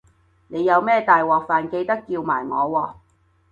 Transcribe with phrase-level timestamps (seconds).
[0.47, 2.93] 你有咩大鑊飯記得叫埋我喎